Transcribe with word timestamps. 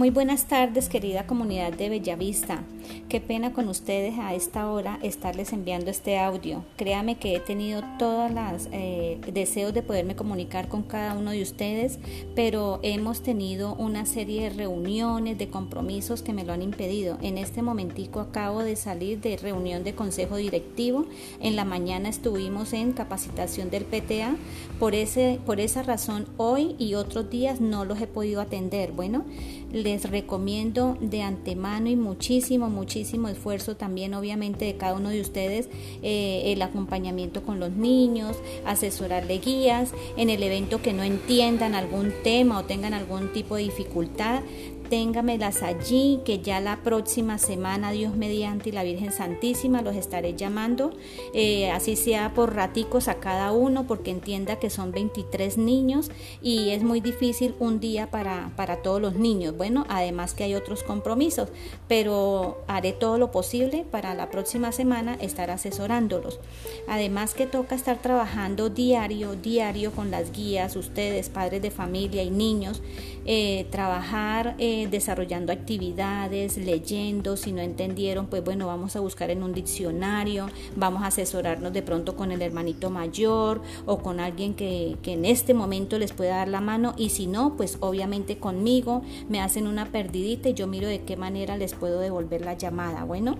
Muy 0.00 0.08
buenas 0.08 0.46
tardes, 0.46 0.88
querida 0.88 1.26
comunidad 1.26 1.74
de 1.74 1.90
Bellavista. 1.90 2.62
Qué 3.10 3.20
pena 3.20 3.52
con 3.52 3.68
ustedes 3.68 4.18
a 4.18 4.34
esta 4.34 4.70
hora 4.70 4.98
estarles 5.02 5.52
enviando 5.52 5.90
este 5.90 6.18
audio. 6.18 6.64
Créame 6.76 7.18
que 7.18 7.36
he 7.36 7.40
tenido 7.40 7.82
todos 7.98 8.30
los 8.30 8.68
eh, 8.72 9.20
deseos 9.30 9.74
de 9.74 9.82
poderme 9.82 10.16
comunicar 10.16 10.68
con 10.68 10.84
cada 10.84 11.12
uno 11.12 11.32
de 11.32 11.42
ustedes, 11.42 11.98
pero 12.34 12.80
hemos 12.82 13.22
tenido 13.22 13.74
una 13.74 14.06
serie 14.06 14.44
de 14.44 14.50
reuniones, 14.56 15.36
de 15.36 15.50
compromisos 15.50 16.22
que 16.22 16.32
me 16.32 16.44
lo 16.44 16.54
han 16.54 16.62
impedido. 16.62 17.18
En 17.20 17.36
este 17.36 17.60
momentico 17.60 18.20
acabo 18.20 18.60
de 18.60 18.76
salir 18.76 19.20
de 19.20 19.36
reunión 19.36 19.84
de 19.84 19.94
consejo 19.94 20.36
directivo. 20.36 21.04
En 21.40 21.56
la 21.56 21.66
mañana 21.66 22.08
estuvimos 22.08 22.72
en 22.72 22.92
capacitación 22.92 23.68
del 23.68 23.84
PTA. 23.84 24.34
Por, 24.78 24.94
ese, 24.94 25.40
por 25.44 25.60
esa 25.60 25.82
razón, 25.82 26.26
hoy 26.38 26.74
y 26.78 26.94
otros 26.94 27.28
días 27.28 27.60
no 27.60 27.84
los 27.84 28.00
he 28.00 28.06
podido 28.06 28.40
atender. 28.40 28.92
Bueno, 28.92 29.26
les 29.72 30.10
recomiendo 30.10 30.96
de 31.00 31.22
antemano 31.22 31.88
y 31.88 31.96
muchísimo, 31.96 32.70
muchísimo 32.70 33.28
esfuerzo 33.28 33.76
también 33.76 34.14
obviamente 34.14 34.64
de 34.64 34.76
cada 34.76 34.94
uno 34.94 35.10
de 35.10 35.20
ustedes 35.20 35.68
eh, 36.02 36.42
el 36.46 36.62
acompañamiento 36.62 37.42
con 37.42 37.60
los 37.60 37.70
niños, 37.72 38.36
asesorarle 38.64 39.38
guías 39.38 39.92
en 40.16 40.30
el 40.30 40.42
evento 40.42 40.82
que 40.82 40.92
no 40.92 41.02
entiendan 41.02 41.74
algún 41.74 42.12
tema 42.22 42.58
o 42.58 42.64
tengan 42.64 42.94
algún 42.94 43.32
tipo 43.32 43.56
de 43.56 43.62
dificultad 43.62 44.42
téngamelas 44.90 45.62
allí, 45.62 46.20
que 46.24 46.40
ya 46.40 46.60
la 46.60 46.82
próxima 46.82 47.38
semana, 47.38 47.92
Dios 47.92 48.16
mediante 48.16 48.68
y 48.68 48.72
la 48.72 48.82
Virgen 48.82 49.12
Santísima, 49.12 49.82
los 49.82 49.94
estaré 49.94 50.34
llamando, 50.34 50.92
eh, 51.32 51.70
así 51.70 51.94
sea 51.94 52.34
por 52.34 52.54
raticos 52.54 53.06
a 53.06 53.14
cada 53.14 53.52
uno, 53.52 53.86
porque 53.86 54.10
entienda 54.10 54.58
que 54.58 54.68
son 54.68 54.90
23 54.90 55.56
niños 55.58 56.10
y 56.42 56.70
es 56.70 56.82
muy 56.82 57.00
difícil 57.00 57.54
un 57.60 57.78
día 57.78 58.10
para, 58.10 58.52
para 58.56 58.82
todos 58.82 59.00
los 59.00 59.14
niños. 59.14 59.56
Bueno, 59.56 59.86
además 59.88 60.34
que 60.34 60.44
hay 60.44 60.54
otros 60.54 60.82
compromisos, 60.82 61.48
pero 61.86 62.58
haré 62.66 62.92
todo 62.92 63.16
lo 63.16 63.30
posible 63.30 63.86
para 63.90 64.14
la 64.14 64.28
próxima 64.28 64.72
semana 64.72 65.14
estar 65.20 65.52
asesorándolos. 65.52 66.40
Además 66.88 67.34
que 67.34 67.46
toca 67.46 67.76
estar 67.76 68.02
trabajando 68.02 68.70
diario, 68.70 69.36
diario 69.36 69.92
con 69.92 70.10
las 70.10 70.32
guías, 70.32 70.74
ustedes, 70.74 71.28
padres 71.28 71.62
de 71.62 71.70
familia 71.70 72.24
y 72.24 72.30
niños, 72.30 72.82
eh, 73.24 73.66
trabajar. 73.70 74.56
Eh, 74.58 74.79
desarrollando 74.86 75.52
actividades, 75.52 76.56
leyendo, 76.56 77.36
si 77.36 77.52
no 77.52 77.60
entendieron, 77.60 78.26
pues 78.26 78.44
bueno, 78.44 78.66
vamos 78.66 78.96
a 78.96 79.00
buscar 79.00 79.30
en 79.30 79.42
un 79.42 79.52
diccionario, 79.52 80.48
vamos 80.76 81.02
a 81.02 81.08
asesorarnos 81.08 81.72
de 81.72 81.82
pronto 81.82 82.16
con 82.16 82.32
el 82.32 82.42
hermanito 82.42 82.90
mayor 82.90 83.62
o 83.86 83.98
con 83.98 84.20
alguien 84.20 84.54
que, 84.54 84.96
que 85.02 85.12
en 85.12 85.24
este 85.24 85.54
momento 85.54 85.98
les 85.98 86.12
pueda 86.12 86.36
dar 86.36 86.48
la 86.48 86.60
mano 86.60 86.94
y 86.96 87.10
si 87.10 87.26
no, 87.26 87.56
pues 87.56 87.78
obviamente 87.80 88.38
conmigo 88.38 89.02
me 89.28 89.40
hacen 89.40 89.66
una 89.66 89.86
perdidita 89.86 90.48
y 90.48 90.54
yo 90.54 90.66
miro 90.66 90.88
de 90.88 91.02
qué 91.02 91.16
manera 91.16 91.56
les 91.56 91.74
puedo 91.74 92.00
devolver 92.00 92.44
la 92.44 92.54
llamada. 92.54 93.04
Bueno, 93.04 93.36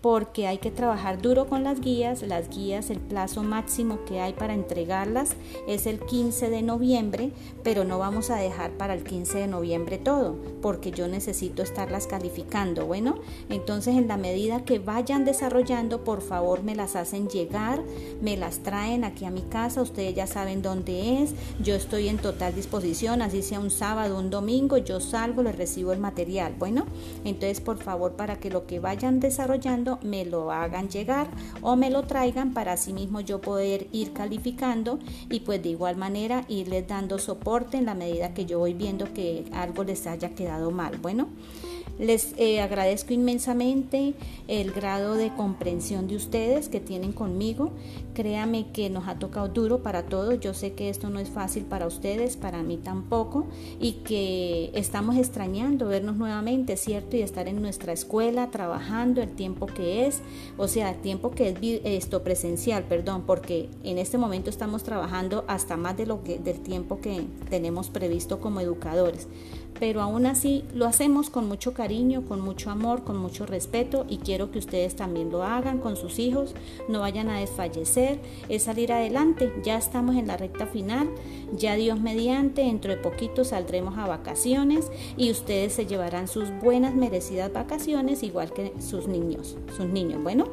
porque 0.00 0.46
hay 0.46 0.58
que 0.58 0.70
trabajar 0.70 1.20
duro 1.20 1.46
con 1.46 1.64
las 1.64 1.80
guías. 1.80 2.22
Las 2.22 2.48
guías, 2.48 2.90
el 2.90 3.00
plazo 3.00 3.42
máximo 3.42 4.04
que 4.04 4.20
hay 4.20 4.32
para 4.32 4.54
entregarlas 4.54 5.34
es 5.66 5.86
el 5.86 6.00
15 6.00 6.50
de 6.50 6.62
noviembre, 6.62 7.32
pero 7.64 7.84
no 7.84 7.98
vamos 7.98 8.30
a 8.30 8.36
dejar 8.36 8.70
para 8.72 8.94
el 8.94 9.02
15 9.02 9.38
de 9.38 9.46
noviembre 9.48 9.98
todo, 9.98 10.36
porque 10.62 10.90
yo 10.92 11.08
necesito 11.08 11.62
estarlas 11.62 12.06
calificando. 12.06 12.86
Bueno, 12.86 13.16
entonces 13.48 13.96
en 13.96 14.08
la 14.08 14.16
medida 14.16 14.64
que 14.64 14.78
vayan 14.78 15.24
desarrollando, 15.24 16.04
por 16.04 16.22
favor 16.22 16.62
me 16.62 16.76
las 16.76 16.94
hacen 16.94 17.28
llegar, 17.28 17.82
me 18.20 18.36
las 18.36 18.60
traen 18.60 19.04
aquí 19.04 19.24
a 19.24 19.30
mi 19.30 19.42
casa, 19.42 19.82
ustedes 19.82 20.14
ya 20.14 20.26
saben 20.26 20.62
dónde 20.62 21.22
es, 21.22 21.34
yo 21.62 21.74
estoy 21.74 22.08
en 22.08 22.18
total 22.18 22.54
disposición, 22.54 23.22
así 23.22 23.42
sea 23.42 23.60
un 23.60 23.70
sábado, 23.70 24.18
un 24.18 24.30
domingo, 24.30 24.78
yo 24.78 25.00
salgo, 25.00 25.42
les 25.42 25.56
recibo 25.56 25.92
el 25.92 25.98
material. 25.98 26.54
Bueno, 26.58 26.86
entonces 27.24 27.60
por 27.60 27.78
favor 27.78 28.12
para 28.12 28.38
que 28.38 28.50
lo 28.50 28.66
que 28.66 28.78
vayan 28.80 29.20
desarrollando, 29.20 29.87
me 30.02 30.26
lo 30.26 30.52
hagan 30.52 30.88
llegar 30.88 31.28
o 31.62 31.76
me 31.76 31.88
lo 31.90 32.02
traigan 32.02 32.52
para 32.52 32.72
así 32.72 32.92
mismo 32.92 33.20
yo 33.20 33.40
poder 33.40 33.86
ir 33.92 34.12
calificando 34.12 34.98
y 35.30 35.40
pues 35.40 35.62
de 35.62 35.70
igual 35.70 35.96
manera 35.96 36.44
irles 36.48 36.86
dando 36.86 37.18
soporte 37.18 37.78
en 37.78 37.86
la 37.86 37.94
medida 37.94 38.34
que 38.34 38.44
yo 38.44 38.58
voy 38.58 38.74
viendo 38.74 39.12
que 39.14 39.46
algo 39.52 39.84
les 39.84 40.06
haya 40.06 40.34
quedado 40.34 40.70
mal. 40.70 40.98
Bueno, 40.98 41.28
les 41.98 42.34
eh, 42.36 42.60
agradezco 42.60 43.12
inmensamente 43.12 44.14
el 44.46 44.72
grado 44.72 45.14
de 45.14 45.34
comprensión 45.34 46.06
de 46.08 46.16
ustedes 46.16 46.68
que 46.68 46.80
tienen 46.80 47.12
conmigo. 47.12 47.72
Créame 48.14 48.70
que 48.72 48.90
nos 48.90 49.06
ha 49.08 49.18
tocado 49.18 49.48
duro 49.48 49.82
para 49.82 50.04
todos. 50.04 50.40
Yo 50.40 50.54
sé 50.54 50.72
que 50.72 50.90
esto 50.90 51.10
no 51.10 51.18
es 51.20 51.28
fácil 51.28 51.64
para 51.64 51.86
ustedes, 51.86 52.36
para 52.36 52.62
mí 52.62 52.76
tampoco, 52.76 53.46
y 53.80 53.92
que 54.04 54.70
estamos 54.74 55.16
extrañando 55.16 55.88
vernos 55.88 56.16
nuevamente, 56.16 56.76
¿cierto? 56.76 57.16
Y 57.16 57.22
estar 57.22 57.46
en 57.48 57.62
nuestra 57.62 57.92
escuela 57.92 58.50
trabajando 58.50 59.22
el 59.22 59.30
tiempo 59.30 59.66
que 59.66 60.06
es, 60.06 60.20
o 60.56 60.68
sea, 60.68 60.90
el 60.90 61.00
tiempo 61.00 61.30
que 61.30 61.50
es 61.50 61.80
esto 61.84 62.22
presencial, 62.22 62.84
perdón, 62.84 63.22
porque 63.26 63.68
en 63.84 63.98
este 63.98 64.18
momento 64.18 64.50
estamos 64.50 64.82
trabajando 64.82 65.44
hasta 65.46 65.76
más 65.76 65.96
de 65.96 66.06
lo 66.06 66.22
que 66.24 66.38
del 66.38 66.60
tiempo 66.60 67.00
que 67.00 67.24
tenemos 67.48 67.88
previsto 67.90 68.40
como 68.40 68.60
educadores 68.60 69.28
pero 69.78 70.00
aún 70.00 70.26
así 70.26 70.64
lo 70.74 70.86
hacemos 70.86 71.30
con 71.30 71.48
mucho 71.48 71.72
cariño, 71.78 72.24
con 72.26 72.40
mucho 72.40 72.70
amor, 72.70 73.04
con 73.04 73.16
mucho 73.16 73.46
respeto 73.46 74.04
y 74.08 74.18
quiero 74.18 74.50
que 74.50 74.58
ustedes 74.58 74.96
también 74.96 75.30
lo 75.30 75.44
hagan 75.44 75.78
con 75.78 75.94
sus 75.94 76.18
hijos, 76.18 76.56
no 76.88 76.98
vayan 77.00 77.30
a 77.30 77.38
desfallecer, 77.38 78.18
es 78.48 78.64
salir 78.64 78.92
adelante, 78.92 79.52
ya 79.62 79.78
estamos 79.78 80.16
en 80.16 80.26
la 80.26 80.36
recta 80.36 80.66
final, 80.66 81.08
ya 81.52 81.76
Dios 81.76 82.00
mediante, 82.00 82.62
dentro 82.62 82.90
de 82.90 82.96
poquito 82.96 83.44
saldremos 83.44 83.96
a 83.96 84.08
vacaciones 84.08 84.90
y 85.16 85.30
ustedes 85.30 85.72
se 85.72 85.86
llevarán 85.86 86.26
sus 86.26 86.50
buenas 86.60 86.96
merecidas 86.96 87.52
vacaciones 87.52 88.24
igual 88.24 88.52
que 88.52 88.72
sus 88.80 89.06
niños, 89.06 89.56
sus 89.76 89.86
niños, 89.86 90.20
bueno. 90.20 90.46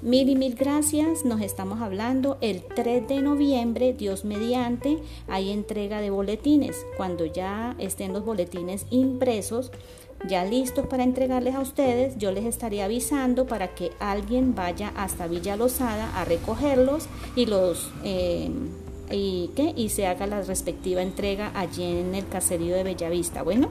Mil 0.00 0.28
y 0.28 0.36
mil 0.36 0.54
gracias, 0.54 1.24
nos 1.24 1.40
estamos 1.40 1.80
hablando 1.80 2.38
el 2.40 2.62
3 2.62 3.08
de 3.08 3.20
noviembre, 3.20 3.92
Dios 3.94 4.24
mediante, 4.24 4.98
hay 5.26 5.50
entrega 5.50 6.00
de 6.00 6.10
boletines. 6.10 6.86
Cuando 6.96 7.26
ya 7.26 7.74
estén 7.80 8.12
los 8.12 8.24
boletines 8.24 8.86
impresos, 8.90 9.72
ya 10.26 10.44
listos 10.44 10.86
para 10.86 11.04
entregarles 11.04 11.54
a 11.54 11.60
ustedes, 11.60 12.16
yo 12.18 12.32
les 12.32 12.44
estaría 12.44 12.86
avisando 12.86 13.46
para 13.46 13.68
que 13.68 13.92
alguien 14.00 14.54
vaya 14.54 14.92
hasta 14.96 15.26
Villa 15.26 15.56
Lozada 15.56 16.18
a 16.18 16.24
recogerlos 16.24 17.06
y 17.36 17.46
los... 17.46 17.90
Eh, 18.04 18.50
y, 19.10 19.50
¿qué? 19.56 19.72
y 19.74 19.88
se 19.88 20.06
haga 20.06 20.26
la 20.26 20.42
respectiva 20.42 21.00
entrega 21.00 21.50
allí 21.54 21.82
en 21.82 22.14
el 22.14 22.28
caserío 22.28 22.76
de 22.76 22.82
Bellavista. 22.82 23.42
Bueno, 23.42 23.70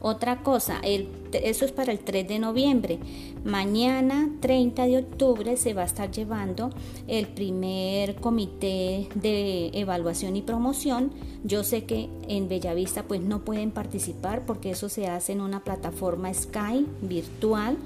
otra 0.00 0.38
cosa, 0.38 0.78
el, 0.82 1.08
eso 1.32 1.64
es 1.64 1.72
para 1.72 1.92
el 1.92 1.98
3 2.00 2.28
de 2.28 2.38
noviembre. 2.38 2.98
Mañana, 3.44 4.30
30 4.40 4.86
de 4.86 4.98
octubre, 4.98 5.56
se 5.56 5.74
va 5.74 5.82
a 5.82 5.86
estar 5.86 6.10
llevando 6.10 6.70
el 7.06 7.26
primer 7.26 8.16
comité 8.16 9.08
de 9.14 9.70
evaluación 9.74 10.36
y 10.36 10.42
promoción. 10.42 11.12
Yo 11.44 11.64
sé 11.64 11.84
que 11.84 12.08
en 12.28 12.48
Bellavista 12.48 13.04
pues 13.04 13.20
no 13.20 13.44
pueden 13.44 13.70
participar 13.70 14.44
porque 14.46 14.70
eso 14.70 14.88
se 14.88 15.06
hace 15.06 15.32
en 15.32 15.40
una 15.40 15.64
plataforma 15.64 16.32
Sky 16.32 16.86
virtual 17.02 17.76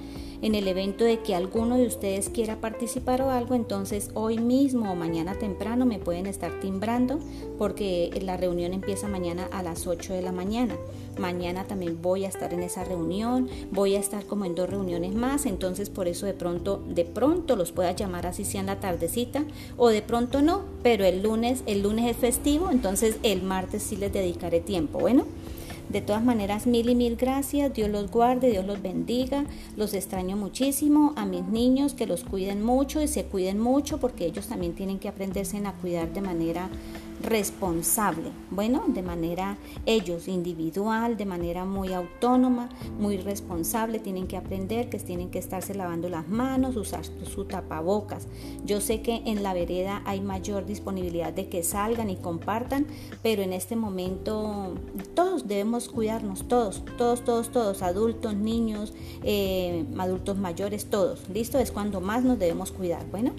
en 0.43 0.57
el 0.57 0.67
evento 0.67 1.05
de 1.05 1.21
que 1.21 1.37
alguno 1.37 1.77
de 1.77 1.87
ustedes 1.87 2.29
quiera 2.29 2.61
participar 2.61 3.23
o 3.23 3.31
algo, 3.31 3.55
entonces 3.55 4.11
hoy 4.15 4.39
mismo 4.39 4.91
o 4.91 4.97
mañana 4.97 5.35
temprano 5.35 5.87
me 5.87 6.01
pueden 6.01 6.27
estar 6.27 6.59
timbrando 6.61 7.21
porque 7.59 8.11
la 8.23 8.37
reunión 8.37 8.75
empieza 8.75 9.07
mañana 9.07 9.49
a 9.53 9.63
las 9.63 9.87
8 9.87 10.13
de 10.13 10.23
la 10.23 10.33
mañana. 10.33 10.75
Mañana 11.17 11.65
también 11.65 12.03
voy 12.03 12.25
a 12.25 12.29
estar 12.29 12.53
en 12.53 12.63
esa 12.63 12.85
reunión, 12.85 13.32
voy 13.71 13.97
a 13.97 14.01
estar 14.01 14.25
como 14.27 14.45
en 14.45 14.55
dos 14.55 14.69
reuniones 14.69 15.15
más, 15.15 15.47
entonces 15.47 15.91
por 15.91 16.09
eso 16.09 16.27
de 16.27 16.35
pronto, 16.35 16.83
de 16.89 17.05
pronto 17.05 17.57
los 17.57 17.73
pueda 17.73 17.93
llamar 17.93 18.27
así 18.27 18.45
sea 18.45 18.61
en 18.61 18.67
la 18.67 18.81
tardecita 18.81 19.45
o 19.77 19.89
de 19.89 20.03
pronto 20.03 20.43
no, 20.43 20.63
pero 20.83 21.05
el 21.05 21.23
lunes, 21.23 21.63
el 21.67 21.83
lunes 21.83 22.11
es 22.11 22.17
festivo, 22.17 22.71
entonces 22.71 23.17
el 23.23 23.43
martes 23.43 23.83
sí 23.83 23.97
les 23.97 24.13
dedicaré 24.13 24.61
tiempo. 24.61 24.99
Bueno. 24.99 25.25
De 25.89 26.01
todas 26.01 26.25
maneras, 26.25 26.67
mil 26.67 26.89
y 26.89 26.95
mil 26.95 27.17
gracias. 27.17 27.75
Dios 27.75 27.91
los 27.91 28.11
guarde, 28.11 28.51
Dios 28.51 28.65
los 28.65 28.81
bendiga. 28.81 29.45
Los 29.77 29.93
extraño 29.93 30.39
muchísimo. 30.39 31.13
A 31.17 31.27
mis 31.27 31.45
niños 31.45 31.93
que 31.93 32.07
los 32.07 32.25
cuiden 32.25 32.63
mucho 32.63 33.03
y 33.03 33.09
se 33.09 33.25
cuiden 33.25 33.59
mucho 33.59 33.99
porque 33.99 34.25
ellos 34.25 34.47
también 34.47 34.73
tienen 34.73 34.99
que 34.99 35.09
aprenderse 35.09 35.59
a 35.59 35.73
cuidar 35.75 36.11
de 36.15 36.23
manera 36.23 36.71
responsable, 37.23 38.31
bueno, 38.51 38.85
de 38.89 39.03
manera 39.03 39.57
ellos 39.87 40.29
individual, 40.29 41.17
de 41.17 41.25
manera 41.25 41.65
muy 41.65 41.93
autónoma, 41.93 42.69
muy 42.99 43.17
responsable, 43.17 43.99
tienen 43.99 44.27
que 44.27 44.37
aprender 44.37 44.89
que 44.89 44.99
tienen 44.99 45.31
que 45.31 45.39
estarse 45.39 45.75
lavando 45.75 46.09
las 46.09 46.29
manos, 46.29 46.77
usar 46.77 47.05
su 47.05 47.45
tapabocas. 47.45 48.27
Yo 48.65 48.81
sé 48.81 49.03
que 49.03 49.23
en 49.27 49.43
la 49.43 49.55
vereda 49.55 50.03
hay 50.05 50.21
mayor 50.21 50.67
disponibilidad 50.67 51.33
de 51.33 51.49
que 51.49 51.63
salgan 51.63 52.11
y 52.11 52.17
compartan, 52.17 52.87
pero 53.23 53.43
en 53.43 53.53
este 53.53 53.77
momento 53.77 54.75
todos 55.15 55.47
debemos 55.47 55.89
cuidarnos, 55.89 56.49
todos, 56.49 56.83
todos, 56.99 57.25
todos, 57.25 57.51
todos, 57.51 57.83
adultos, 57.83 58.35
niños, 58.35 58.95
eh, 59.23 59.85
adultos 59.99 60.39
mayores, 60.39 60.87
todos. 60.87 61.29
¿Listo? 61.29 61.59
Es 61.59 61.71
cuando 61.71 62.01
más 62.01 62.25
nos 62.25 62.39
debemos 62.39 62.73
cuidar. 62.73 63.05
Bueno. 63.11 63.33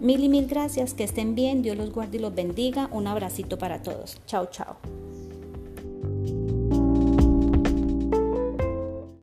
Mil 0.00 0.24
y 0.24 0.30
mil 0.30 0.46
gracias, 0.46 0.94
que 0.94 1.04
estén 1.04 1.34
bien, 1.34 1.60
Dios 1.60 1.76
los 1.76 1.92
guarde 1.92 2.16
y 2.16 2.20
los 2.20 2.34
bendiga. 2.34 2.88
Un 2.90 3.06
abracito 3.06 3.58
para 3.58 3.82
todos. 3.82 4.18
Chao, 4.26 4.46
chao. 4.50 4.78